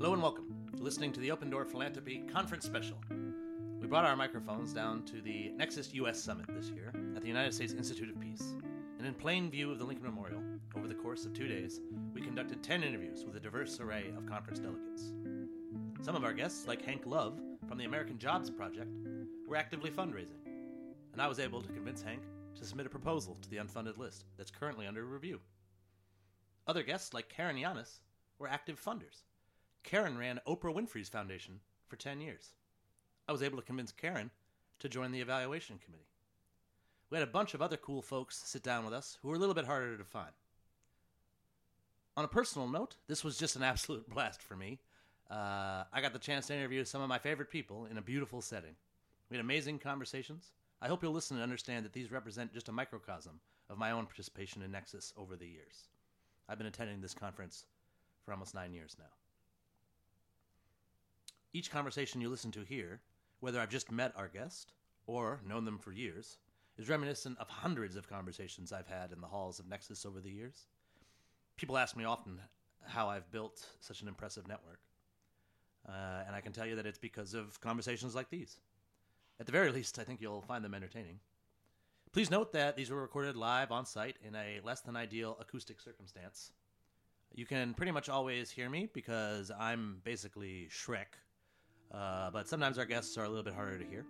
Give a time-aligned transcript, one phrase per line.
[0.00, 0.46] Hello and welcome.
[0.72, 2.96] You're listening to the Open Door Philanthropy Conference Special.
[3.78, 7.52] We brought our microphones down to the Nexus US Summit this year at the United
[7.52, 8.54] States Institute of Peace.
[8.96, 10.40] And in plain view of the Lincoln Memorial,
[10.74, 11.82] over the course of two days,
[12.14, 15.12] we conducted 10 interviews with a diverse array of conference delegates.
[16.00, 17.38] Some of our guests, like Hank Love
[17.68, 18.96] from the American Jobs Project,
[19.46, 20.40] were actively fundraising.
[21.12, 22.22] And I was able to convince Hank
[22.54, 25.40] to submit a proposal to the unfunded list that's currently under review.
[26.66, 27.98] Other guests, like Karen Yanis,
[28.38, 29.24] were active funders.
[29.82, 32.50] Karen ran Oprah Winfrey's foundation for 10 years.
[33.28, 34.30] I was able to convince Karen
[34.78, 36.04] to join the evaluation committee.
[37.10, 39.38] We had a bunch of other cool folks sit down with us who were a
[39.38, 40.32] little bit harder to find.
[42.16, 44.78] On a personal note, this was just an absolute blast for me.
[45.30, 48.42] Uh, I got the chance to interview some of my favorite people in a beautiful
[48.42, 48.74] setting.
[49.28, 50.52] We had amazing conversations.
[50.82, 54.06] I hope you'll listen and understand that these represent just a microcosm of my own
[54.06, 55.88] participation in Nexus over the years.
[56.48, 57.64] I've been attending this conference
[58.24, 59.04] for almost nine years now.
[61.52, 63.00] Each conversation you listen to here,
[63.40, 64.72] whether I've just met our guest
[65.06, 66.38] or known them for years,
[66.78, 70.30] is reminiscent of hundreds of conversations I've had in the halls of Nexus over the
[70.30, 70.66] years.
[71.56, 72.38] People ask me often
[72.86, 74.80] how I've built such an impressive network.
[75.88, 78.58] Uh, and I can tell you that it's because of conversations like these.
[79.40, 81.18] At the very least, I think you'll find them entertaining.
[82.12, 85.80] Please note that these were recorded live on site in a less than ideal acoustic
[85.80, 86.52] circumstance.
[87.32, 91.18] You can pretty much always hear me because I'm basically Shrek,
[91.92, 94.06] uh, but sometimes our guests are a little bit harder to hear.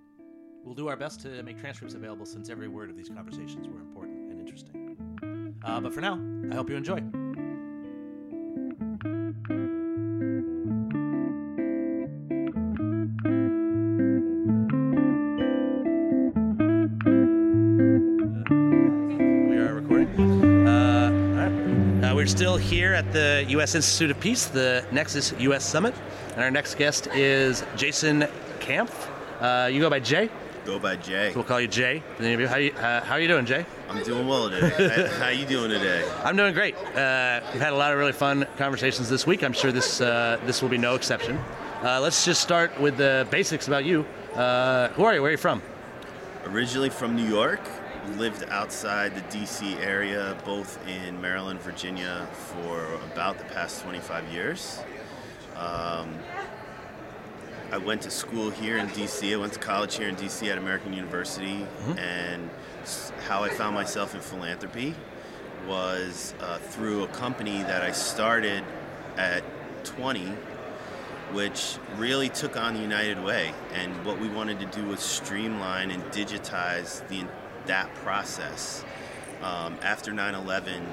[0.65, 3.81] We'll do our best to make transcripts available since every word of these conversations were
[3.81, 5.57] important and interesting.
[5.65, 7.03] Uh, but for now, I hope you enjoy.
[22.21, 23.75] We're still here at the U.S.
[23.75, 25.65] Institute of Peace, the Nexus U.S.
[25.65, 25.95] Summit,
[26.35, 28.27] and our next guest is Jason
[28.59, 29.09] Kampf.
[29.41, 30.29] Uh, you go by Jay.
[30.67, 31.31] Go by Jay.
[31.31, 32.03] So we'll call you Jay.
[32.19, 33.65] How you, uh, how are you doing, Jay?
[33.89, 35.09] I'm doing well today.
[35.09, 36.07] how, how you doing today?
[36.23, 36.77] I'm doing great.
[36.77, 39.43] Uh, we've had a lot of really fun conversations this week.
[39.43, 41.39] I'm sure this uh, this will be no exception.
[41.83, 44.05] Uh, let's just start with the basics about you.
[44.35, 45.23] Uh, who are you?
[45.23, 45.63] Where are you from?
[46.45, 47.63] Originally from New York,
[48.17, 49.75] lived outside the D.C.
[49.77, 54.81] area, both in Maryland, Virginia, for about the past 25 years.
[55.57, 56.19] Um,
[57.73, 59.33] I went to school here in D.C.
[59.33, 60.51] I went to college here in D.C.
[60.51, 61.67] at American University,
[61.97, 62.51] and
[63.27, 64.95] how I found myself in philanthropy
[65.69, 68.65] was uh, through a company that I started
[69.17, 69.45] at
[69.85, 70.35] 20
[71.33, 73.55] which really took on the United Way.
[73.73, 77.25] And what we wanted to do was streamline and digitize the,
[77.71, 78.85] that process.
[79.43, 80.85] Um, after 9 11,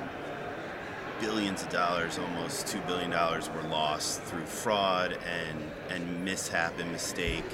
[1.19, 7.45] billions of dollars, almost $2 billion, were lost through fraud and, and mishap and mistake.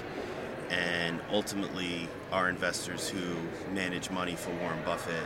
[0.69, 3.37] And ultimately, our investors who
[3.73, 5.25] manage money for Warren Buffett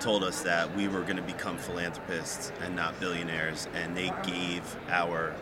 [0.00, 4.76] told us that we were going to become philanthropists and not billionaires, and they gave
[4.90, 5.34] our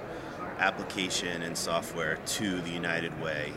[0.61, 3.53] application and software to the United Way.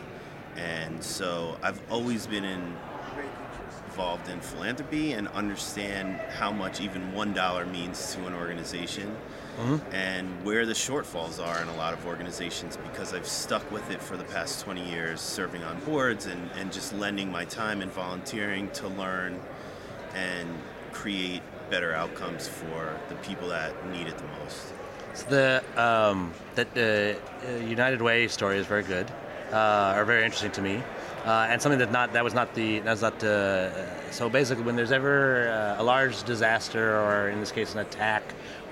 [0.56, 2.76] And so I've always been in,
[3.92, 9.14] involved in philanthropy and understand how much even one dollar means to an organization
[9.92, 14.00] and where the shortfalls are in a lot of organizations because I've stuck with it
[14.00, 17.92] for the past 20 years, serving on boards and, and just lending my time and
[17.92, 19.38] volunteering to learn
[20.14, 20.48] and
[20.92, 24.72] create better outcomes for the people that need it the most.
[25.12, 29.06] So the um, that uh, uh, United Way story is very good,
[29.52, 30.82] uh, or very interesting to me,
[31.24, 34.76] uh, and something that not that was not the that's not uh, so basically when
[34.76, 38.22] there's ever uh, a large disaster or in this case an attack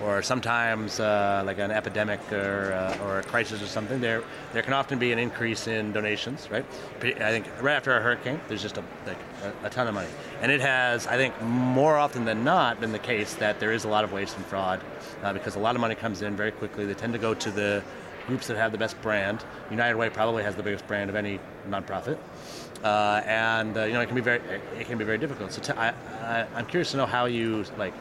[0.03, 4.23] or sometimes uh, like an epidemic or uh, or a crisis or something there
[4.53, 6.65] there can often be an increase in donations right?
[7.03, 10.09] I think right after a hurricane there's just a like a, a ton of money.
[10.41, 13.85] And it has I think more often than not been the case that there is
[13.85, 14.81] a lot of waste and fraud
[15.23, 16.87] uh, because a lot of money comes in very quickly.
[16.87, 17.83] They tend to go to the
[18.31, 21.39] groups that have the best brand United Way probably has the biggest brand of any
[21.69, 22.19] nonprofit
[22.83, 24.41] uh, and uh, you know it can be very
[24.79, 25.53] it can be very difficult.
[25.53, 27.93] So I'm curious to know how you like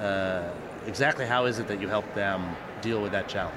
[0.00, 0.48] uh,
[0.86, 3.56] exactly how is it that you help them deal with that challenge?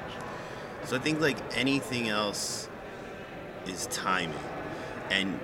[0.86, 2.70] So I think like anything else
[3.68, 4.38] is timing.
[5.10, 5.40] And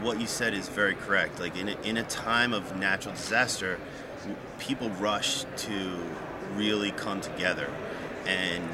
[0.00, 1.38] what you said is very correct.
[1.38, 3.78] Like in a, in a time of natural disaster,
[4.58, 5.98] people rush to
[6.54, 7.70] really come together
[8.26, 8.68] and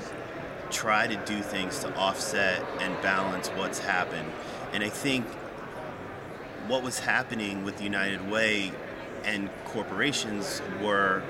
[0.71, 4.31] try to do things to offset and balance what's happened.
[4.73, 5.27] And I think
[6.67, 8.73] what was happening with United Way
[9.25, 11.23] and corporations were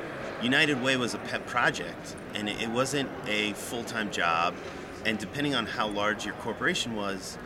[0.43, 4.55] United Way was a pet project and it wasn't a full-time job
[5.05, 7.39] and depending on how large your corporation was,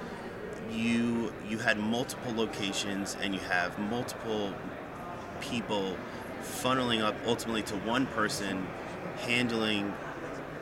[0.70, 4.54] you you had multiple locations and you have multiple
[5.40, 5.96] people
[6.42, 8.66] funneling up ultimately to one person
[9.18, 9.94] handling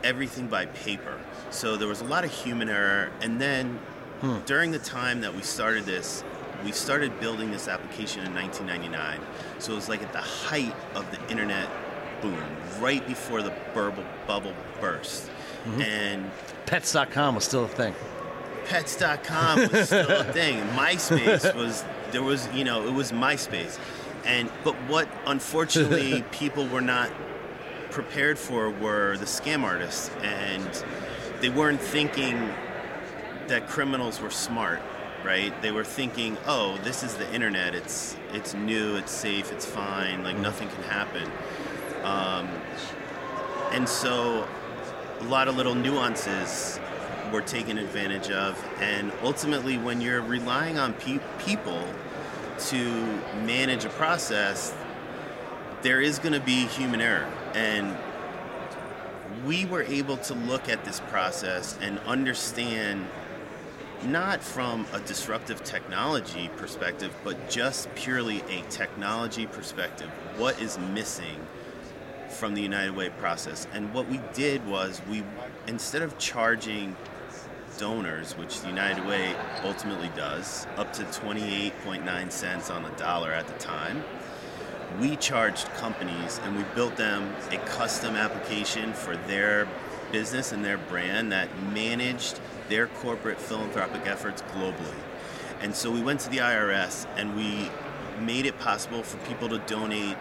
[0.04, 1.18] everything by paper.
[1.50, 3.10] So there was a lot of human error.
[3.20, 3.78] And then
[4.20, 4.38] hmm.
[4.46, 6.24] during the time that we started this,
[6.64, 9.20] we started building this application in 1999.
[9.58, 11.68] So it was like at the height of the internet
[12.20, 12.42] boom,
[12.80, 15.30] right before the bubble, bubble burst.
[15.64, 15.82] Mm-hmm.
[15.82, 16.30] And
[16.66, 17.94] pets.com was still a thing.
[18.66, 20.60] Pets.com was still a thing.
[20.76, 23.78] MySpace was, there was, you know, it was MySpace.
[24.24, 27.10] And, but what unfortunately people were not
[27.90, 30.84] prepared for were the scam artists, and
[31.40, 32.50] they weren't thinking
[33.48, 34.80] that criminals were smart,
[35.24, 35.60] right?
[35.62, 37.74] They were thinking, "Oh, this is the internet.
[37.74, 38.96] It's it's new.
[38.96, 39.52] It's safe.
[39.52, 40.22] It's fine.
[40.22, 40.42] Like mm-hmm.
[40.42, 41.30] nothing can happen."
[42.04, 42.48] Um,
[43.72, 44.46] and so,
[45.20, 46.80] a lot of little nuances
[47.32, 51.86] were taken advantage of, and ultimately, when you're relying on pe- people
[52.58, 52.92] to
[53.44, 54.74] manage a process,
[55.82, 57.96] there is going to be human error and
[59.44, 63.06] we were able to look at this process and understand
[64.04, 70.08] not from a disruptive technology perspective, but just purely a technology perspective.
[70.36, 71.46] What is missing
[72.28, 73.66] from the United Way process?
[73.72, 75.22] And what we did was we,
[75.66, 76.96] instead of charging
[77.78, 83.46] donors, which the United Way ultimately does, up to 28.9 cents on the dollar at
[83.46, 84.02] the time,
[84.98, 89.68] we charged companies and we built them a custom application for their
[90.10, 94.94] business and their brand that managed their corporate philanthropic efforts globally.
[95.60, 97.70] And so we went to the IRS and we
[98.20, 100.16] made it possible for people to donate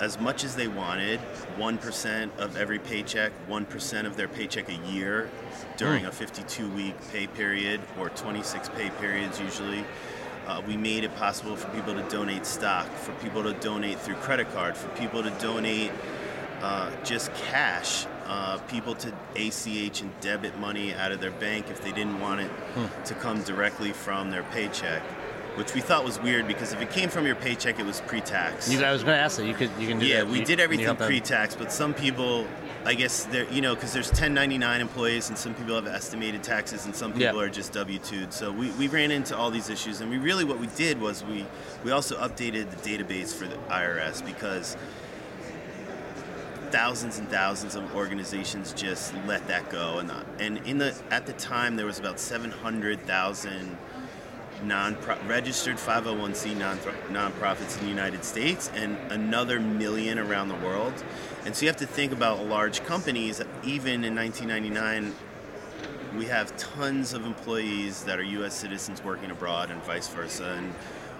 [0.00, 1.20] as much as they wanted
[1.58, 5.30] 1% of every paycheck, 1% of their paycheck a year
[5.76, 6.08] during mm.
[6.08, 9.84] a 52 week pay period or 26 pay periods usually.
[10.46, 14.16] Uh, we made it possible for people to donate stock, for people to donate through
[14.16, 15.92] credit card, for people to donate
[16.62, 21.82] uh, just cash, uh, people to ACH and debit money out of their bank if
[21.82, 23.02] they didn't want it hmm.
[23.04, 25.02] to come directly from their paycheck.
[25.56, 28.72] Which we thought was weird because if it came from your paycheck, it was pre-tax.
[28.72, 29.44] You, I was going to ask that.
[29.44, 30.28] You could, you can do yeah, that.
[30.28, 32.46] we you, did everything pre-tax, but some people
[32.84, 36.84] I guess there, you know, because there's 1099 employees and some people have estimated taxes
[36.84, 38.32] and some people are just W-2'd.
[38.32, 41.24] So we, we ran into all these issues, and we really what we did was
[41.24, 41.46] we
[41.84, 44.76] we also updated the database for the IRS because
[46.70, 51.34] thousands and thousands of organizations just let that go, and and in the at the
[51.34, 53.78] time there was about 700,000
[54.64, 56.78] non registered 501c non
[57.10, 60.92] nonprofits in the United States and another million around the world.
[61.44, 63.40] And so you have to think about large companies.
[63.64, 65.14] Even in 1999,
[66.16, 68.54] we have tons of employees that are U.S.
[68.54, 70.54] citizens working abroad and vice versa.
[70.58, 70.72] And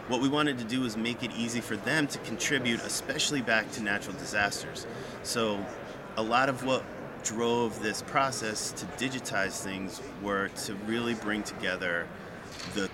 [0.09, 3.71] what we wanted to do was make it easy for them to contribute, especially back
[3.73, 4.87] to natural disasters.
[5.23, 5.65] So
[6.17, 6.85] a lot of what
[7.25, 12.07] drove this process to digitize things were to really bring together
[12.75, 12.91] the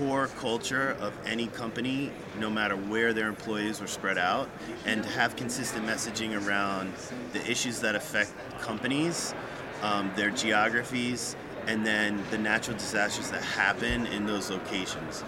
[0.00, 4.48] core culture of any company, no matter where their employees were spread out,
[4.86, 6.90] and to have consistent messaging around
[7.34, 9.34] the issues that affect companies,
[9.82, 11.36] um, their geographies,
[11.66, 15.22] and then the natural disasters that happen in those locations.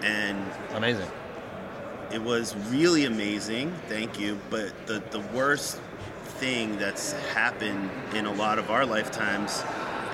[0.00, 1.06] And amazing.
[2.10, 4.40] It was really amazing, thank you.
[4.48, 5.82] But the, the worst
[6.38, 9.62] thing that's happened in a lot of our lifetimes,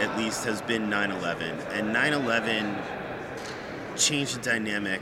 [0.00, 1.48] at least, has been 9 11.
[1.70, 2.76] And 9 11
[3.96, 5.00] changed the dynamic,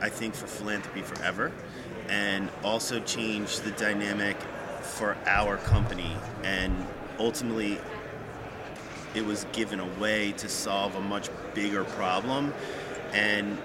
[0.00, 1.52] I think, for philanthropy forever,
[2.08, 4.36] and also changed the dynamic
[4.82, 6.16] for our company.
[6.42, 6.86] And
[7.18, 7.78] ultimately,
[9.14, 12.52] it was given away to solve a much bigger problem.
[13.12, 13.58] And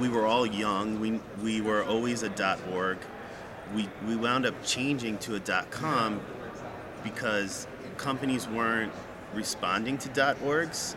[0.00, 1.00] we were all young.
[1.00, 2.98] We, we were always a dot .org.
[3.74, 6.20] We, we wound up changing to a dot .com
[7.02, 8.92] because companies weren't
[9.34, 10.94] responding to dot .orgs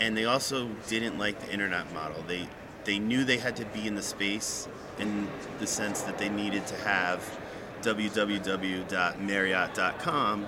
[0.00, 2.22] and they also didn't like the internet model.
[2.26, 2.48] They
[2.84, 4.66] they knew they had to be in the space
[4.98, 5.28] in
[5.58, 7.22] the sense that they needed to have
[7.82, 10.46] www.marriott.com,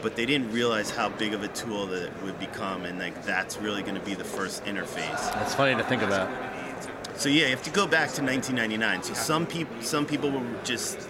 [0.00, 3.24] but they didn't realize how big of a tool that it would become, and like
[3.24, 5.32] that's really going to be the first interface.
[5.34, 6.30] That's funny to think about.
[7.16, 9.02] So yeah, you have to go back to 1999.
[9.02, 11.08] So some people some people were just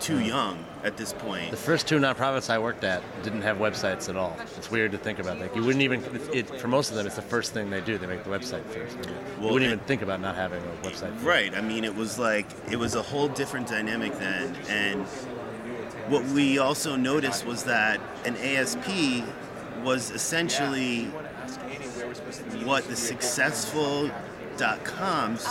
[0.00, 1.50] too young at this point.
[1.50, 4.36] The first two nonprofits I worked at didn't have websites at all.
[4.56, 5.38] It's weird to think about.
[5.38, 6.02] Like you wouldn't even.
[6.32, 7.98] It, for most of them, it's the first thing they do.
[7.98, 8.96] They make the website first.
[8.96, 11.12] You well, wouldn't even think about not having a website.
[11.14, 11.24] First.
[11.24, 11.54] Right.
[11.54, 15.06] I mean, it was like it was a whole different dynamic then, and
[16.08, 19.24] what we also noticed was that an ASP
[19.84, 21.06] was essentially
[22.64, 24.10] what the successful
[24.56, 25.46] dot coms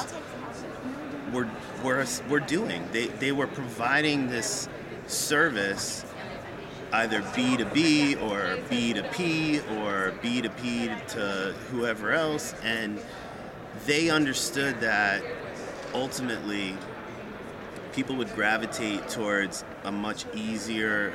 [1.33, 1.49] were,
[1.83, 2.87] were, were doing.
[2.91, 4.67] They, they were providing this
[5.11, 6.05] service
[6.93, 12.53] either B2B or B2P or B2P to whoever else.
[12.63, 12.99] And
[13.85, 15.23] they understood that
[15.93, 16.75] ultimately
[17.93, 21.13] people would gravitate towards a much easier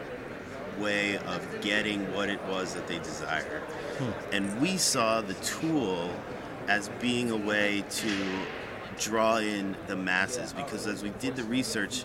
[0.78, 3.62] way of getting what it was that they desired.
[3.98, 4.34] Hmm.
[4.34, 6.10] And we saw the tool
[6.68, 8.12] as being a way to
[8.98, 12.04] draw in the masses because as we did the research,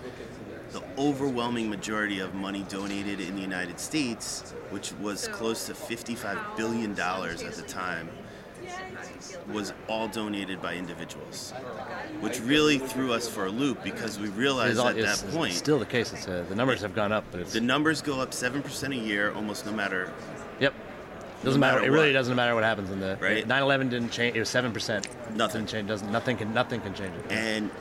[0.71, 6.57] the overwhelming majority of money donated in the United States, which was close to $55
[6.57, 8.09] billion at the time,
[9.51, 11.51] was all donated by individuals,
[12.19, 15.53] which really threw us for a loop because we realized all, at that point.
[15.53, 16.13] still the case.
[16.13, 18.97] It's, uh, the numbers have gone up, but the numbers go up seven percent a
[18.97, 20.13] year, almost no matter.
[20.59, 20.73] Yep.
[21.43, 21.79] Doesn't no matter.
[21.79, 23.47] matter it really doesn't matter what happens in the right.
[23.47, 24.35] 9/11 didn't change.
[24.35, 25.07] It was seven percent.
[25.35, 25.87] Nothing change.
[25.87, 27.31] Doesn't nothing can nothing can change it.
[27.31, 27.71] And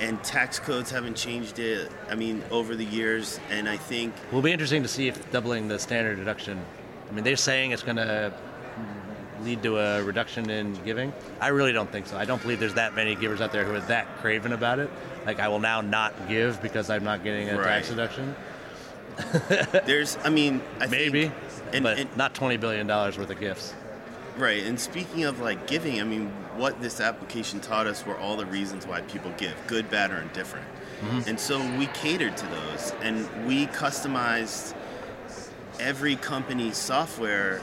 [0.00, 1.90] and tax codes haven't changed it.
[2.08, 5.68] I mean, over the years, and I think will be interesting to see if doubling
[5.68, 6.64] the standard deduction.
[7.08, 8.32] I mean, they're saying it's going to
[9.42, 11.12] lead to a reduction in giving.
[11.40, 12.16] I really don't think so.
[12.16, 14.90] I don't believe there's that many givers out there who are that craven about it.
[15.26, 17.66] Like, I will now not give because I'm not getting a right.
[17.66, 18.34] tax deduction.
[19.86, 21.34] there's, I mean, I maybe, think,
[21.72, 23.74] and, but and, not twenty billion dollars worth of gifts.
[24.36, 26.26] Right, and speaking of like giving, I mean,
[26.56, 30.20] what this application taught us were all the reasons why people give, good, bad, or
[30.20, 30.66] indifferent.
[31.00, 31.28] Mm-hmm.
[31.28, 34.74] And so we catered to those, and we customized
[35.78, 37.62] every company's software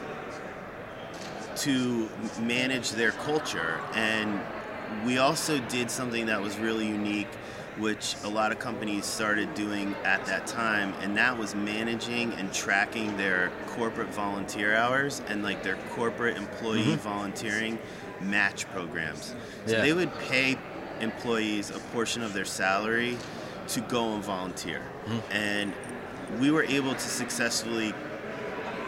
[1.57, 2.09] to
[2.39, 3.81] manage their culture.
[3.93, 4.39] And
[5.05, 7.29] we also did something that was really unique
[7.77, 12.53] which a lot of companies started doing at that time, and that was managing and
[12.53, 16.95] tracking their corporate volunteer hours and like their corporate employee mm-hmm.
[16.95, 17.79] volunteering
[18.19, 19.35] match programs.
[19.65, 19.81] So yeah.
[19.81, 20.57] they would pay
[20.99, 23.17] employees a portion of their salary
[23.69, 24.81] to go and volunteer.
[25.05, 25.31] Mm-hmm.
[25.31, 25.73] And
[26.39, 27.93] we were able to successfully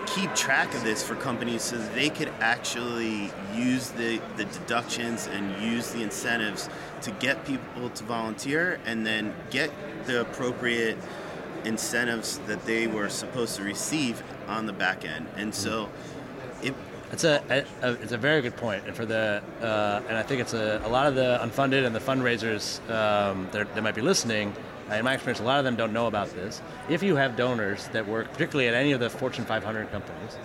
[0.06, 5.28] keep track of this for companies so that they could actually use the, the deductions
[5.28, 6.70] and use the incentives
[7.02, 9.72] to get people to volunteer and then get
[10.06, 10.98] the appropriate
[11.66, 15.28] incentives that they were supposed to receive on the back end.
[15.36, 15.90] And so
[16.62, 16.74] it
[17.12, 20.42] it's a, a, it's a very good point, and for the uh, and I think
[20.42, 24.56] it's a, a lot of the unfunded and the fundraisers um, that might be listening
[24.92, 26.62] in my experience, a lot of them don't know about this.
[26.90, 30.38] If you have donors that work, particularly at any of the Fortune 500 companies,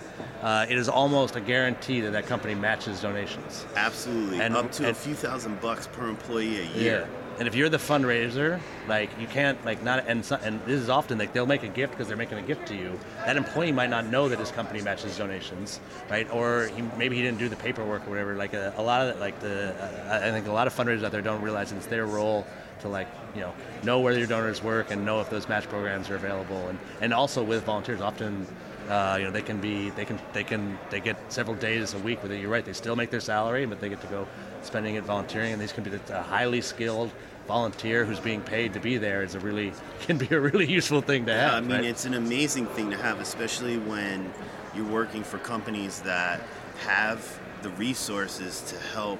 [0.42, 3.66] uh, it is almost a guarantee that that company matches donations.
[3.74, 7.00] Absolutely, and, up to and, a few thousand bucks per employee a year.
[7.00, 7.06] Yeah.
[7.38, 11.18] And if you're the fundraiser, like you can't like not and and this is often
[11.18, 12.98] like they'll make a gift because they're making a gift to you.
[13.26, 15.78] That employee might not know that his company matches donations,
[16.10, 16.28] right?
[16.32, 18.34] Or he, maybe he didn't do the paperwork or whatever.
[18.34, 21.12] Like a, a lot of like the uh, I think a lot of fundraisers out
[21.12, 22.44] there don't realize it's their role
[22.80, 23.54] to like you know
[23.84, 26.68] know where your donors work and know if those match programs are available.
[26.68, 28.46] And and also with volunteers often
[28.88, 31.98] uh, you know they can be they can they can they get several days a
[31.98, 32.40] week with it.
[32.40, 34.26] You're right they still make their salary but they get to go
[34.62, 35.52] spending it volunteering.
[35.52, 37.10] And these can be a highly skilled
[37.46, 41.00] volunteer who's being paid to be there is a really can be a really useful
[41.00, 41.84] thing to yeah, have I mean right?
[41.84, 44.30] it's an amazing thing to have especially when
[44.74, 46.42] you're working for companies that
[46.80, 49.18] have the resources to help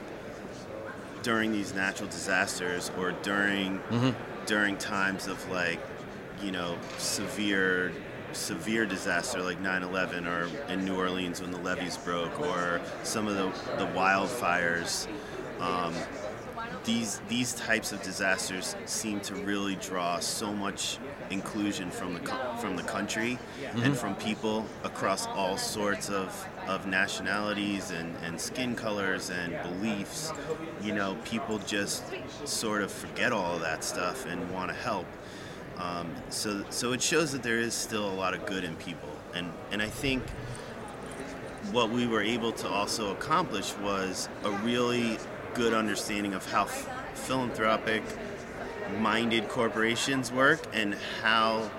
[1.22, 4.10] during these natural disasters or during mm-hmm.
[4.46, 5.80] during times of like
[6.42, 7.92] you know severe
[8.32, 13.34] severe disaster like 9-11 or in new orleans when the levees broke or some of
[13.36, 13.46] the,
[13.78, 15.08] the wildfires
[15.60, 15.94] um,
[16.84, 20.98] these these types of disasters seem to really draw so much
[21.30, 22.20] inclusion from the
[22.60, 23.82] from the country mm-hmm.
[23.82, 30.32] and from people across all sorts of of nationalities and, and skin colors and beliefs,
[30.82, 32.04] you know, people just
[32.44, 35.06] sort of forget all of that stuff and want to help.
[35.78, 39.08] Um, so, so it shows that there is still a lot of good in people,
[39.34, 40.22] and and I think
[41.72, 45.18] what we were able to also accomplish was a really
[45.54, 48.02] good understanding of how f- philanthropic
[48.98, 51.70] minded corporations work and how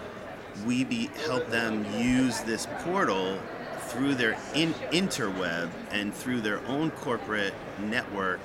[0.66, 3.40] we be, help them use this portal
[3.88, 8.40] through their in, interweb and through their own corporate network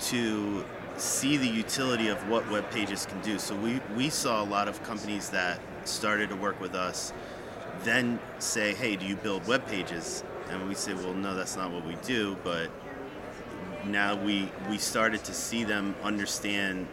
[0.00, 0.64] to
[0.96, 3.38] see the utility of what web pages can do.
[3.38, 7.12] So we, we saw a lot of companies that started to work with us
[7.84, 10.24] then say, hey, do you build web pages?
[10.50, 12.36] And we say, well, no, that's not what we do.
[12.42, 12.70] But
[13.86, 16.86] now we, we started to see them understand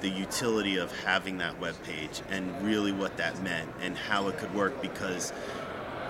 [0.00, 4.38] the utility of having that web page and really what that meant and how it
[4.38, 5.32] could work because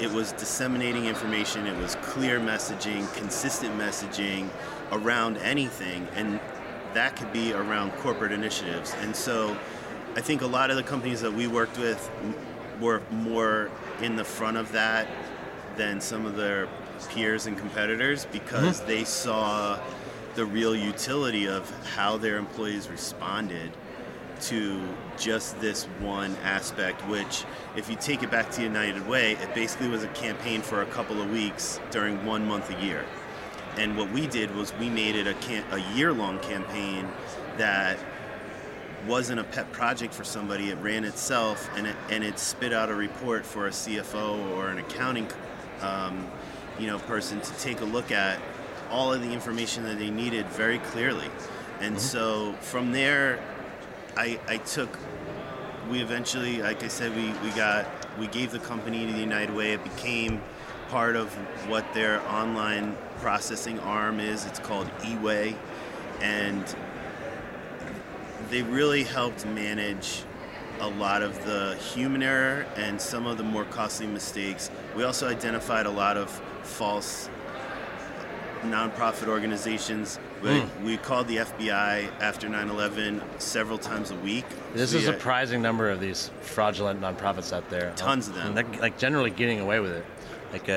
[0.01, 4.49] it was disseminating information, it was clear messaging, consistent messaging
[4.93, 6.41] around anything, and
[6.95, 8.95] that could be around corporate initiatives.
[9.01, 9.57] And so
[10.17, 12.11] I think a lot of the companies that we worked with
[12.81, 13.71] were more
[14.01, 15.07] in the front of that
[15.77, 16.67] than some of their
[17.11, 18.89] peers and competitors because mm-hmm.
[18.89, 19.79] they saw
[20.41, 23.71] the real utility of how their employees responded
[24.41, 24.81] to
[25.19, 27.45] just this one aspect, which,
[27.77, 30.87] if you take it back to United Way, it basically was a campaign for a
[30.87, 33.05] couple of weeks during one month a year.
[33.77, 37.07] And what we did was we made it a, cam- a year long campaign
[37.59, 37.99] that
[39.07, 40.71] wasn't a pet project for somebody.
[40.71, 44.69] It ran itself, and it and it spit out a report for a CFO or
[44.71, 45.29] an accounting,
[45.83, 46.27] um,
[46.79, 48.41] you know, person to take a look at
[48.91, 51.31] all of the information that they needed very clearly.
[51.81, 51.99] And mm-hmm.
[51.99, 53.39] so from there,
[54.17, 54.99] I, I took.
[55.91, 57.87] We eventually, like I said, we, we got
[58.19, 59.73] we gave the company to the United Way.
[59.73, 60.41] It became
[60.89, 61.33] part of
[61.69, 64.45] what their online processing arm is.
[64.47, 65.57] It's called eWay,
[66.21, 66.65] and
[68.51, 70.23] they really helped manage
[70.81, 74.71] a lot of the human error and some of the more costly mistakes.
[74.97, 76.31] We also identified a lot of
[76.63, 77.29] false
[78.63, 80.19] nonprofit organizations.
[80.43, 80.83] We, mm.
[80.85, 84.45] we called the FBI after 9 11 several times a week.
[84.75, 87.93] This is a surprising number of these fraudulent nonprofits out there.
[87.97, 88.55] Tons of them.
[88.55, 90.05] like generally getting away with it
[90.53, 90.73] like uh,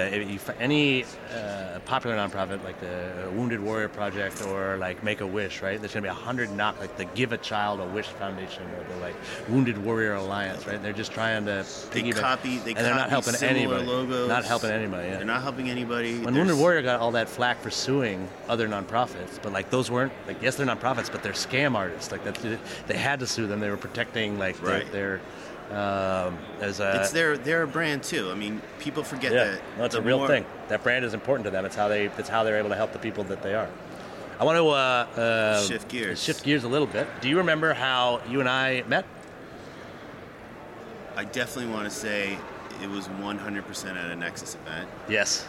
[0.60, 1.04] any
[1.34, 5.80] uh, popular nonprofit like the Wounded Warrior Project or like Make a Wish, right?
[5.80, 8.94] There's gonna be a hundred not like the Give a Child a Wish Foundation or
[8.94, 9.16] the like
[9.50, 10.82] Wounded Warrior Alliance, right?
[10.82, 13.86] They're just trying to they copy, they and they're not helping anybody.
[13.86, 14.30] Logos.
[14.30, 15.08] Not helping anybody.
[15.08, 15.18] Yeah.
[15.18, 16.20] They're not helping anybody.
[16.20, 20.14] When Wounded Warrior got all that flack for suing other nonprofits, but like those weren't
[20.28, 22.12] like yes they're nonprofits, but they're scam artists.
[22.12, 23.60] Like that, they had to sue them.
[23.60, 24.90] They were protecting like right.
[24.92, 25.22] their, their
[25.74, 28.30] um, as a, it's their their brand too.
[28.30, 29.62] I mean, people forget yeah, that.
[29.78, 30.28] No, it's a real more...
[30.28, 30.46] thing.
[30.70, 31.66] That brand is important to them.
[31.66, 33.70] It's how they it's how they're able to help the people that they are.
[34.40, 36.22] I want to uh, uh, shift gears.
[36.22, 37.08] Shift gears a little bit.
[37.22, 39.06] Do you remember how you and I met?
[41.16, 42.38] I definitely want to say
[42.82, 44.90] it was 100% at a Nexus event.
[45.08, 45.48] Yes.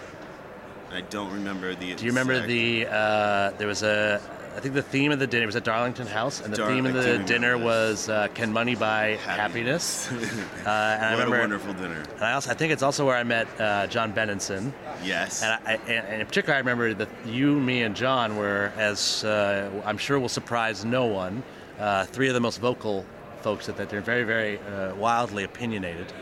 [0.92, 1.94] I don't remember the.
[1.94, 2.86] Do you remember the?
[2.86, 4.20] Uh, there was a
[4.54, 6.94] I think the theme of the dinner was at Darlington House, and the theme of
[6.94, 10.32] the dinner was uh, "Can money buy happiness?" happiness?
[10.66, 12.02] uh, and I remember, a wonderful dinner.
[12.14, 14.72] And I also I think it's also where I met uh, John Benenson.
[15.02, 15.42] Yes.
[15.42, 19.70] And, I, and, in particular, I remember that you, me, and John were, as uh,
[19.84, 21.42] I'm sure will surprise no one,
[21.80, 23.04] uh, three of the most vocal
[23.42, 26.12] folks that, that they're very, very uh, wildly opinionated.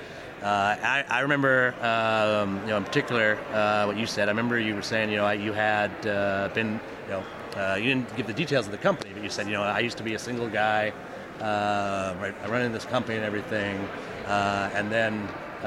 [0.43, 4.29] Uh, I, I, remember, um, you know, in particular, uh, what you said.
[4.29, 7.25] I remember you were saying, you know, you had uh, been, you know,
[7.57, 9.81] uh, you didn't give the details of the company, but you said, you know, I
[9.81, 10.93] used to be a single guy,
[11.41, 13.79] uh, right, running this company and everything,
[14.27, 15.29] uh, and then,
[15.63, 15.67] uh,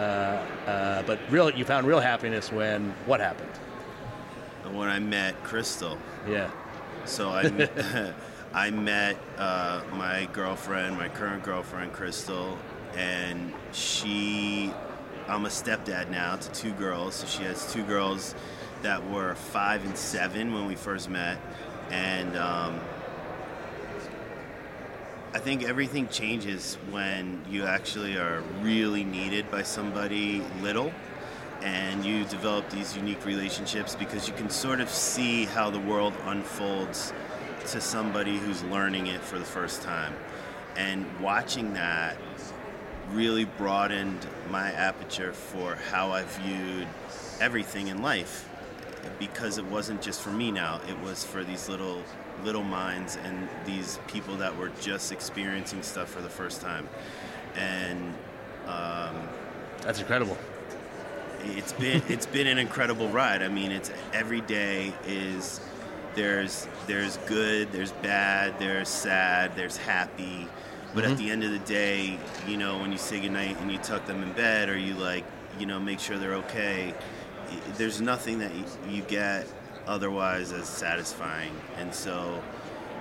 [0.67, 3.51] uh, but real, you found real happiness when what happened?
[4.73, 5.97] When I met Crystal.
[6.27, 6.49] Yeah.
[7.05, 8.15] So I, met,
[8.53, 12.57] I met uh, my girlfriend, my current girlfriend, Crystal,
[12.95, 14.73] and she,
[15.27, 17.15] I'm a stepdad now to two girls.
[17.15, 18.33] So she has two girls
[18.81, 21.39] that were five and seven when we first met
[21.91, 22.79] and um,
[25.33, 30.93] I think everything changes when you actually are really needed by somebody little
[31.61, 36.13] and you develop these unique relationships because you can sort of see how the world
[36.25, 37.11] unfolds
[37.67, 40.13] to somebody who's learning it for the first time.
[40.75, 42.17] And watching that
[43.11, 46.87] really broadened my aperture for how I viewed
[47.39, 48.47] everything in life
[49.19, 52.03] because it wasn't just for me now it was for these little
[52.43, 56.87] little minds and these people that were just experiencing stuff for the first time.
[57.55, 58.13] And
[58.67, 59.15] um,
[59.81, 60.37] that's incredible.
[61.43, 63.41] it's been it's been an incredible ride.
[63.41, 65.59] I mean it's every day is
[66.15, 70.47] there's there's good there's bad there's sad there's happy.
[70.93, 71.13] But mm-hmm.
[71.13, 74.05] at the end of the day you know when you say goodnight and you tuck
[74.05, 75.25] them in bed or you like
[75.59, 76.93] you know make sure they're okay
[77.77, 78.51] there's nothing that
[78.89, 79.47] you get
[79.87, 81.53] otherwise as satisfying.
[81.77, 82.41] And so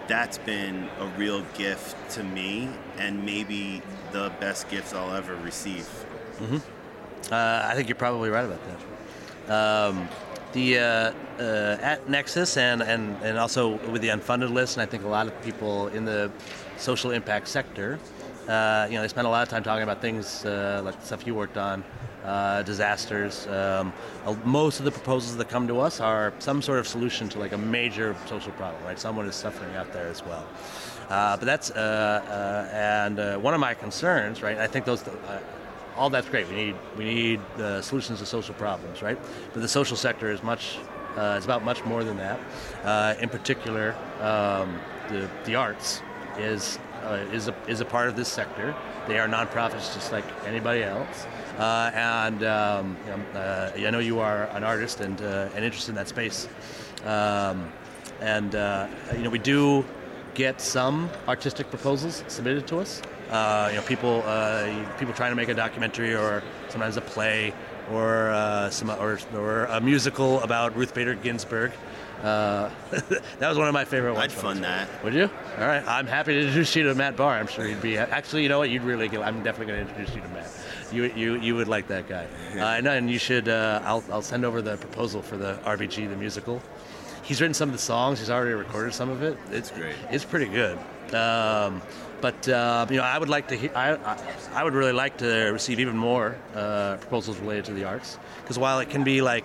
[0.07, 5.89] that's been a real gift to me and maybe the best gift I'll ever receive.
[6.39, 6.57] Mm-hmm.
[7.33, 9.53] Uh, I think you're probably right about that.
[9.53, 10.09] Um,
[10.53, 14.87] the uh, uh, at Nexus and, and, and also with the unfunded list, and I
[14.87, 16.31] think a lot of people in the
[16.77, 17.99] social impact sector,
[18.49, 21.07] uh, you know, they spend a lot of time talking about things uh, like the
[21.07, 21.83] stuff you worked on,
[22.25, 23.47] uh, disasters.
[23.47, 23.93] Um,
[24.45, 27.53] most of the proposals that come to us are some sort of solution to like
[27.53, 28.99] a major social problem, right?
[28.99, 30.47] Someone is suffering out there as well.
[31.09, 34.59] Uh, but that's uh, uh and uh, one of my concerns, right?
[34.59, 35.05] I think those.
[35.97, 36.49] all that's great.
[36.49, 37.41] We need we need
[37.83, 39.19] solutions to social problems, right?
[39.53, 40.79] But the social sector is much
[41.17, 42.41] it's about much more than that.
[43.21, 46.03] In particular, um, the the arts
[46.39, 48.75] is uh, is a is a part of this sector.
[49.07, 51.27] They are nonprofits just like anybody else.
[51.59, 52.97] Uh, and um,
[53.35, 56.49] uh, I know you are an artist and uh, and interested in that space.
[57.05, 57.73] Um,
[58.21, 59.85] and uh, you know we do
[60.35, 63.03] get some artistic proposals submitted to us.
[63.31, 67.55] Uh, you know, people uh, people trying to make a documentary or sometimes a play
[67.91, 71.73] or uh, some or, or a musical about Ruth Bader Ginsburg.
[72.23, 74.25] Uh, that was one of my favorite ones.
[74.25, 74.89] I'd fund that.
[75.05, 75.31] Would you?
[75.59, 75.85] All right.
[75.87, 77.35] I'm happy to introduce you to Matt Barr.
[77.35, 77.99] I'm sure you'd be.
[77.99, 78.71] Actually, you know what?
[78.71, 79.09] You'd really.
[79.09, 80.51] Get, I'm definitely going to introduce you to Matt.
[80.95, 82.27] You you you would like that guy.
[82.55, 83.49] Uh, and, and you should.
[83.49, 86.63] Uh, I'll I'll send over the proposal for the RBG the musical.
[87.23, 88.19] He's written some of the songs.
[88.21, 89.37] He's already recorded some of it.
[89.51, 89.97] It's great.
[90.11, 90.79] It's pretty good.
[91.15, 91.81] Um,
[92.21, 93.57] but uh, you know, I would like to.
[93.57, 94.19] He- I, I
[94.53, 98.19] I would really like to receive even more uh, proposals related to the arts.
[98.43, 99.45] Because while it can be like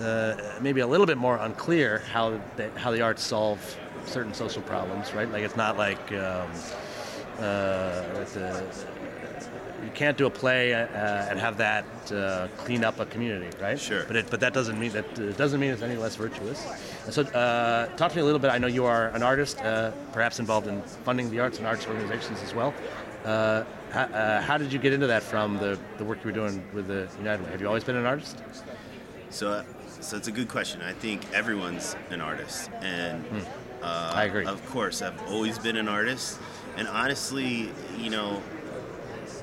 [0.00, 3.58] uh, maybe a little bit more unclear how the, how the arts solve
[4.06, 5.30] certain social problems, right?
[5.30, 6.50] Like it's not like um,
[7.38, 8.02] uh,
[8.34, 8.64] the,
[9.84, 10.86] you can't do a play uh,
[11.30, 13.78] and have that uh, clean up a community, right?
[13.78, 14.04] Sure.
[14.04, 16.66] But it, but that doesn't mean that it doesn't mean it's any less virtuous.
[17.04, 18.50] And so, uh, talk to me a little bit.
[18.50, 21.86] I know you are an artist, uh, perhaps involved in funding the arts and arts
[21.86, 22.74] organizations as well.
[23.24, 26.32] Uh, how, uh, how did you get into that from the, the work you were
[26.32, 27.50] doing with the United Way?
[27.52, 28.42] Have you always been an artist?
[29.30, 29.64] So,
[30.00, 30.80] so it's a good question.
[30.82, 33.24] I think everyone's an artist, and
[33.82, 34.46] uh, I agree.
[34.46, 36.38] Of course, I've always been an artist,
[36.76, 38.42] and honestly, you know,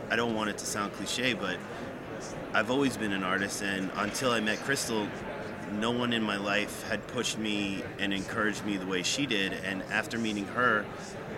[0.10, 1.58] I don't want it to sound cliche, but
[2.54, 5.08] I've always been an artist, and until I met Crystal,
[5.74, 9.52] no one in my life had pushed me and encouraged me the way she did.
[9.52, 10.86] And after meeting her,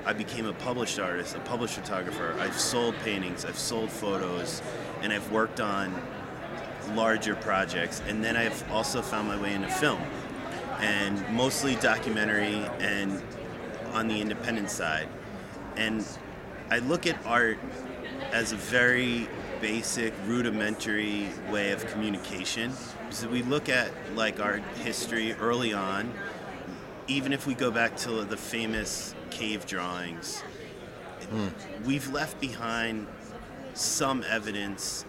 [0.05, 2.35] I became a published artist, a published photographer.
[2.39, 4.61] I've sold paintings, I've sold photos,
[5.01, 5.93] and I've worked on
[6.93, 8.01] larger projects.
[8.07, 10.01] And then I've also found my way into film,
[10.79, 13.21] and mostly documentary and
[13.93, 15.07] on the independent side.
[15.77, 16.05] And
[16.69, 17.57] I look at art
[18.31, 19.27] as a very
[19.61, 22.71] basic, rudimentary way of communication.
[23.09, 26.11] So we look at like our history early on,
[27.07, 30.43] even if we go back to the famous cave drawings,
[31.85, 33.07] we've left behind
[33.73, 35.05] some evidence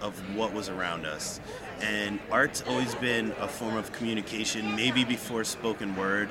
[0.00, 1.40] of what was around us.
[1.80, 6.28] And art's always been a form of communication, maybe before spoken word.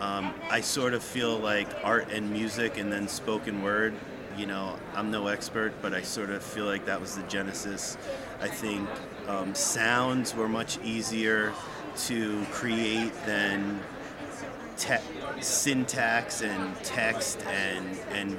[0.00, 3.94] Um, I sort of feel like art and music and then spoken word,
[4.36, 7.96] you know, I'm no expert, but I sort of feel like that was the genesis.
[8.40, 8.88] I think
[9.28, 11.52] um, sounds were much easier
[12.06, 13.80] to create than
[14.76, 14.96] te-
[15.40, 18.36] syntax and text and, and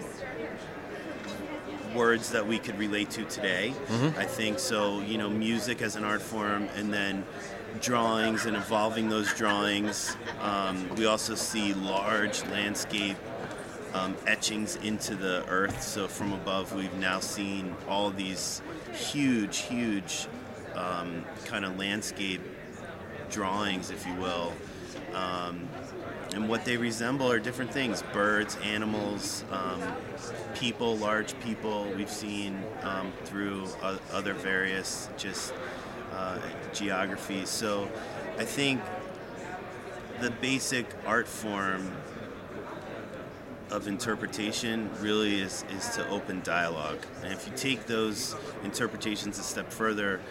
[1.96, 3.74] words that we could relate to today.
[4.18, 5.02] I think so.
[5.02, 7.26] You know, music as an art form, and then
[7.82, 10.16] drawings and evolving those drawings.
[10.42, 13.18] Um, we also see large landscape
[13.94, 15.82] um, etchings into the earth.
[15.82, 18.62] So from above, we've now seen all these
[18.94, 20.28] huge, huge
[20.76, 22.42] um, kind of landscape
[23.30, 24.54] drawings, if you will.
[25.14, 25.68] Um,
[26.34, 29.82] and what they resemble are different things birds, animals, um,
[30.56, 31.92] people, large people.
[31.96, 35.54] We've seen um, through o- other various just
[36.14, 36.40] uh,
[36.74, 37.50] geographies.
[37.50, 37.90] So
[38.38, 38.82] I think
[40.20, 41.96] the basic art form
[43.70, 47.00] of interpretation really is, is to open dialogue.
[47.24, 50.22] And if you take those interpretations a step further,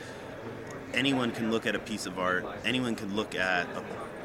[0.94, 3.84] anyone can look at a piece of art, anyone can look at a,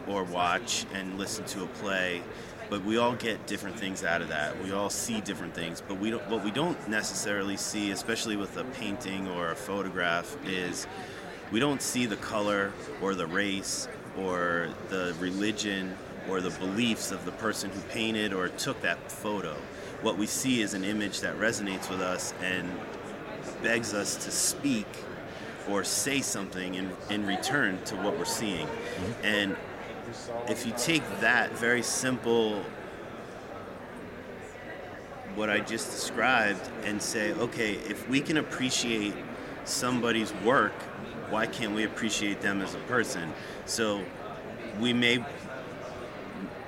[0.10, 2.21] or watch and listen to a play,
[2.69, 4.62] but we all get different things out of that.
[4.63, 8.56] We all see different things, but we don't, what we don't necessarily see, especially with
[8.58, 10.88] a painting or a photograph, is
[11.52, 12.71] we don't see the color
[13.02, 15.97] or the race or the religion
[16.30, 19.56] or the beliefs of the person who painted or took that photo.
[20.02, 22.70] What we see is an image that resonates with us and
[23.62, 24.88] begs us to speak
[25.70, 28.68] or say something in, in return to what we're seeing.
[28.68, 29.26] Mm-hmm.
[29.26, 29.56] And
[30.50, 32.64] if you take that very simple,
[35.36, 39.14] what I just described, and say, okay, if we can appreciate
[39.64, 40.74] somebody's work,
[41.30, 43.34] why can't we appreciate them as a person?
[43.66, 44.04] So
[44.80, 45.24] we may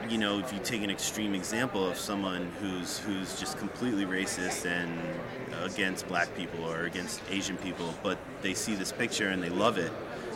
[0.09, 4.65] you know, if you take an extreme example of someone who's who's just completely racist
[4.65, 5.01] and
[5.63, 9.77] against black people or against Asian people, but they see this picture and they love
[9.77, 9.91] it,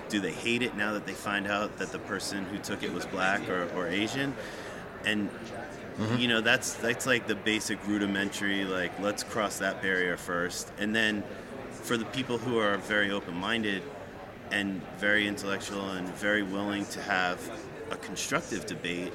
[0.10, 2.94] do they hate it now that they find out that the person who took it
[2.94, 4.34] was black or, or Asian?
[5.06, 6.18] And mm-hmm.
[6.18, 10.96] you know, that's that's like the basic rudimentary like let's cross that barrier first and
[10.96, 11.24] then
[11.72, 13.82] for the people who are very open-minded
[14.52, 17.40] and very intellectual and very willing to have
[17.92, 19.14] a constructive debate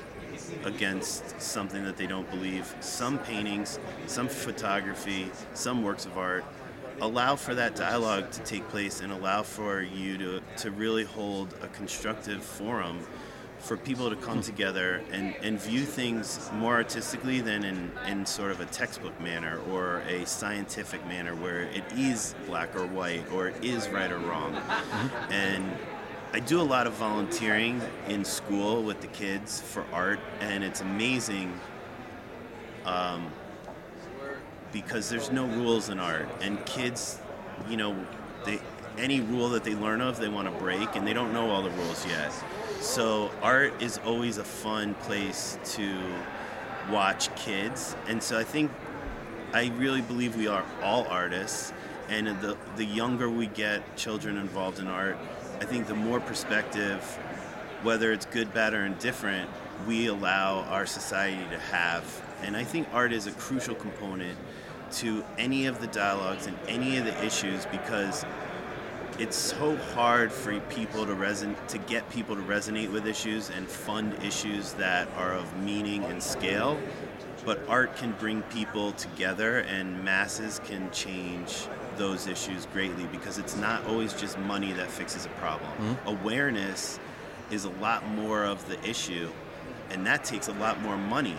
[0.65, 2.75] against something that they don't believe.
[2.81, 6.45] Some paintings, some photography, some works of art
[7.01, 11.55] allow for that dialogue to take place and allow for you to, to really hold
[11.63, 13.01] a constructive forum
[13.63, 14.43] for people to come hmm.
[14.43, 19.61] together and, and view things more artistically than in, in sort of a textbook manner
[19.71, 24.19] or a scientific manner where it is black or white or it is right or
[24.19, 24.53] wrong.
[24.55, 25.33] Mm-hmm.
[25.33, 25.77] And
[26.35, 30.81] I do a lot of volunteering in school with the kids for art, and it's
[30.81, 31.53] amazing
[32.87, 33.31] um,
[34.73, 37.19] because there's no rules in art, and kids,
[37.69, 37.95] you know,
[38.47, 38.61] they
[38.97, 41.63] any rule that they learn of, they want to break, and they don't know all
[41.63, 42.33] the rules yet.
[42.81, 45.99] So art is always a fun place to
[46.91, 48.71] watch kids, and so I think
[49.53, 51.75] I really believe we are all artists,
[52.09, 55.19] and the the younger we get children involved in art,
[55.63, 57.01] I think the more perspective,
[57.85, 59.49] whether it's good, bad, or indifferent,
[59.87, 62.03] we allow our society to have.
[62.43, 64.37] And I think art is a crucial component
[64.95, 68.25] to any of the dialogues and any of the issues because
[69.21, 73.69] it's so hard for people to reson- to get people to resonate with issues and
[73.69, 76.77] fund issues that are of meaning and scale
[77.45, 81.69] but art can bring people together and masses can change
[82.03, 86.09] those issues greatly because it's not always just money that fixes a problem Mm-hmm.
[86.09, 86.99] awareness
[87.53, 89.31] is a lot more of the issue
[89.91, 91.37] and that takes a lot more money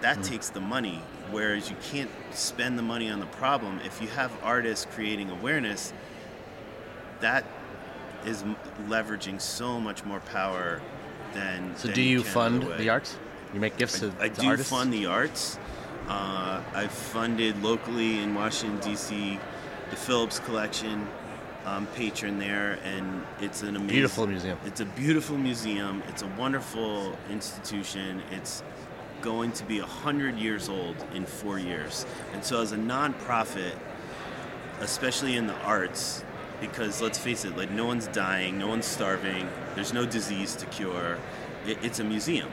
[0.00, 0.32] that Mm-hmm.
[0.32, 4.32] takes the money whereas you can't spend the money on the problem if you have
[4.42, 5.92] artists creating awareness
[7.20, 7.44] that
[8.26, 8.42] is
[8.88, 10.80] leveraging so much more power
[11.34, 13.16] than So than do you can fund the arts?
[13.54, 14.70] You make gifts to, I to do artists?
[14.72, 15.58] fund the arts.
[16.08, 19.38] Uh, I've funded locally in Washington D.C.
[19.90, 21.06] the Phillips Collection.
[21.66, 24.58] I'm patron there, and it's an amazing, Beautiful museum.
[24.64, 26.02] It's a beautiful museum.
[26.08, 28.22] It's a wonderful institution.
[28.30, 28.62] It's
[29.20, 33.74] going to be hundred years old in four years, and so as a nonprofit,
[34.80, 36.24] especially in the arts,
[36.60, 40.66] because let's face it, like no one's dying, no one's starving, there's no disease to
[40.66, 41.18] cure.
[41.66, 42.48] It, it's a museum,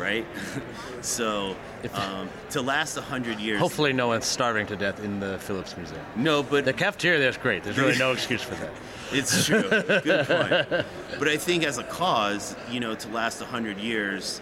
[0.00, 0.26] right?
[1.02, 1.54] so
[1.94, 5.76] um, to last a hundred years, Hopefully, no one's starving to death in the Phillips
[5.76, 6.00] Museum.
[6.16, 7.62] no, but The cafeteria there's great.
[7.62, 8.70] There's really no excuse for that.
[9.12, 9.62] It's true.
[9.62, 10.86] Good point.
[11.18, 14.40] But I think as a cause, you know, to last 100 years,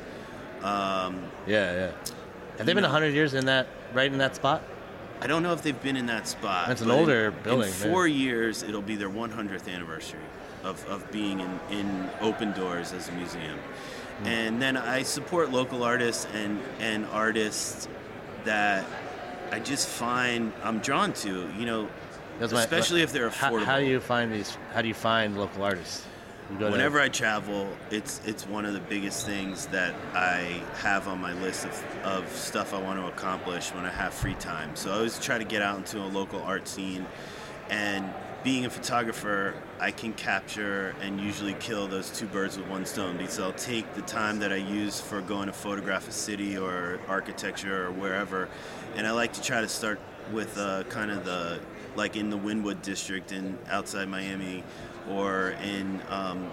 [0.63, 1.91] um, Yeah, yeah.
[2.59, 2.89] Have they been No.
[2.89, 4.63] 100 years in that, right in that spot?
[5.21, 6.69] I don't know if they've been in that spot.
[6.69, 10.21] That's an in- older In building, four years, it'll be their 100th anniversary
[10.63, 13.59] of, of being in, in open doors as a museum.
[14.19, 14.27] Hmm.
[14.27, 17.89] And then I support local artists and, and artists
[18.45, 18.85] that
[19.53, 21.89] I just find I'm drawn to, you know,
[22.39, 23.65] That's my- especially if they're How, affordable.
[23.65, 24.57] how do you find these?
[24.75, 26.05] How do you find local artists?
[26.59, 31.07] Go to- Whenever I travel, it's it's one of the biggest things that I have
[31.07, 34.75] on my list of, of stuff I want to accomplish when I have free time.
[34.75, 37.05] So I always try to get out into a local art scene,
[37.69, 38.11] and
[38.45, 43.17] being a photographer, I can capture and usually kill those two birds with one stone.
[43.17, 47.01] Because I'll take the time that I use for going to photograph a city or
[47.09, 48.49] architecture or wherever,
[48.97, 50.01] and I like to try to start
[50.33, 51.61] with uh, kind of the
[51.97, 54.63] like in the Wynwood district in outside Miami,
[55.11, 56.51] or in um,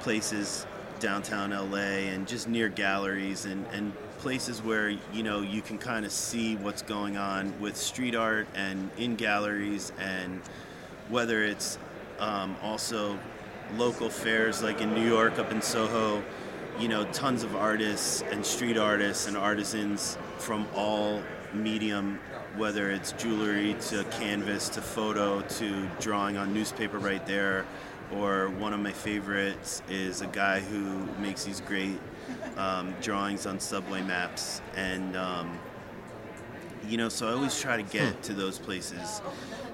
[0.00, 0.66] places
[1.00, 6.06] downtown LA and just near galleries and, and places where you know you can kind
[6.06, 10.40] of see what's going on with street art and in galleries and
[11.08, 11.78] whether it's
[12.18, 13.18] um, also
[13.76, 16.22] local fairs like in New York up in Soho
[16.78, 22.18] you know tons of artists and street artists and artisans from all medium
[22.56, 27.66] whether it's jewelry to canvas to photo to drawing on newspaper right there.
[28.12, 31.98] Or one of my favorites is a guy who makes these great
[32.56, 35.58] um, drawings on subway maps and um,
[36.88, 39.22] you know so i always try to get to those places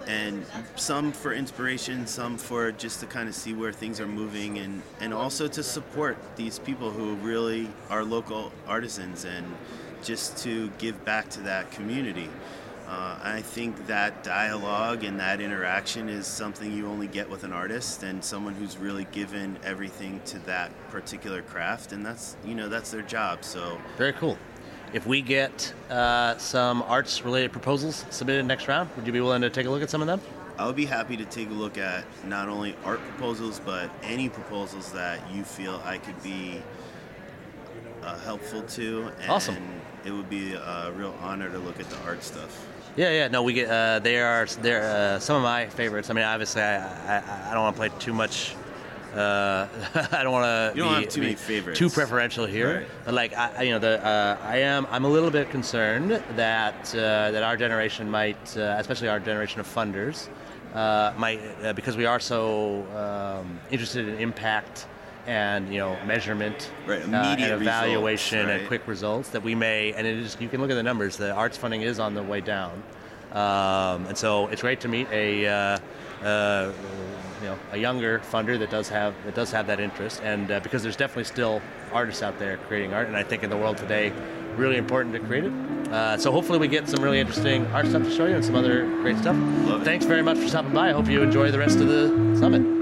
[0.06, 0.44] and
[0.76, 4.82] some for inspiration some for just to kind of see where things are moving and
[5.00, 9.46] and also to support these people who really are local artisans and
[10.02, 12.28] just to give back to that community
[12.90, 17.52] uh, I think that dialogue and that interaction is something you only get with an
[17.52, 22.68] artist and someone who's really given everything to that particular craft, and that's you know
[22.68, 23.44] that's their job.
[23.44, 24.36] So Very cool.
[24.92, 29.50] If we get uh, some arts-related proposals submitted next round, would you be willing to
[29.50, 30.20] take a look at some of them?
[30.58, 34.28] I would be happy to take a look at not only art proposals but any
[34.28, 36.60] proposals that you feel I could be
[38.02, 39.10] uh, helpful to.
[39.20, 39.56] And Awesome.
[40.04, 42.66] It would be a real honor to look at the art stuff.
[42.96, 43.28] Yeah, yeah.
[43.28, 43.70] No, we get.
[43.70, 44.46] Uh, they are.
[44.46, 44.82] They're
[45.14, 46.10] uh, some of my favorites.
[46.10, 48.54] I mean, obviously, I, I, I don't want to play too much.
[49.14, 49.68] Uh,
[50.12, 51.20] I don't want to.
[51.20, 51.74] Be, too be.
[51.74, 52.78] Too preferential here.
[52.78, 52.86] Right.
[53.04, 54.86] But like, I, you know, the uh, I am.
[54.90, 59.60] I'm a little bit concerned that uh, that our generation might, uh, especially our generation
[59.60, 60.28] of funders,
[60.74, 64.86] uh, might uh, because we are so um, interested in impact
[65.26, 69.92] and you know measurement Right, immediate and evaluation results, and quick results that we may
[69.92, 72.22] and it is you can look at the numbers the arts funding is on the
[72.22, 72.82] way down
[73.32, 75.78] um, and so it's great to meet a uh,
[76.24, 76.72] uh,
[77.40, 80.20] you know a younger funder that does have that does have that interest.
[80.22, 83.50] And uh, because there's definitely still artists out there creating art and I think in
[83.50, 84.12] the world today
[84.56, 85.52] really important to create it.
[85.90, 88.54] Uh, so hopefully we get some really interesting art stuff to show you and some
[88.54, 89.36] other great stuff.
[89.84, 90.90] Thanks very much for stopping by.
[90.90, 92.79] I hope you enjoy the rest of the summit